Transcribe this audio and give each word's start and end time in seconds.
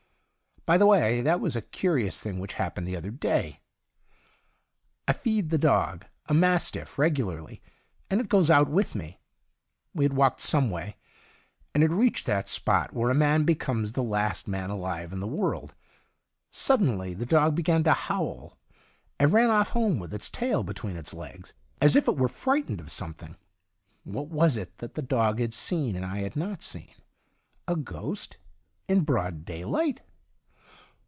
By 0.63 0.77
the 0.77 0.85
way, 0.85 1.21
that 1.21 1.39
was 1.39 1.55
a 1.55 1.63
curious 1.63 2.21
thing 2.21 2.37
which 2.37 2.53
happened 2.53 2.87
the 2.87 2.95
other 2.95 3.09
day. 3.09 3.61
I 5.07 5.11
feed 5.13 5.49
the 5.49 5.57
dog, 5.57 6.05
a 6.27 6.35
mastiff, 6.35 6.99
regularly, 6.99 7.63
and 8.11 8.21
it 8.21 8.29
goes 8.29 8.51
out 8.51 8.69
with 8.69 8.93
me. 8.93 9.19
We 9.95 10.05
had 10.05 10.13
walked 10.13 10.39
some 10.39 10.69
way, 10.69 10.97
and 11.73 11.81
had 11.81 11.91
reached 11.91 12.27
that 12.27 12.47
spot 12.47 12.93
Avhere 12.93 13.09
a 13.09 13.15
man 13.15 13.43
becomes 13.43 13.93
the 13.93 14.03
last 14.03 14.47
man 14.47 14.69
alive 14.69 15.11
in 15.11 15.19
the 15.19 15.27
world. 15.27 15.73
Sud 16.51 16.79
denly 16.79 17.17
the 17.17 17.25
dog 17.25 17.55
began 17.55 17.83
to 17.85 17.93
howl, 17.93 18.59
and 19.17 19.33
ran 19.33 19.49
off 19.49 19.69
home 19.69 19.97
with 19.97 20.13
its 20.13 20.29
tail 20.29 20.61
between 20.63 20.95
its 20.95 21.11
legs, 21.11 21.55
as 21.81 21.95
if 21.95 22.07
it 22.07 22.17
were 22.17 22.29
frightened 22.29 22.79
of 22.79 22.91
17 22.91 22.91
THE 22.91 23.25
DIARY 23.25 23.31
OF 23.31 23.31
A 23.31 23.33
GOD 23.33 23.41
something. 23.41 24.13
What 24.13 24.27
was 24.29 24.57
it 24.57 24.77
that 24.77 24.93
the 24.93 25.01
dog 25.01 25.39
had 25.39 25.55
seen 25.55 25.95
and 25.95 26.05
I 26.05 26.19
had 26.19 26.35
not 26.35 26.61
seen? 26.61 26.93
A 27.67 27.75
ghost? 27.75 28.37
In 28.87 29.01
broad 29.01 29.43
daylight 29.43 30.03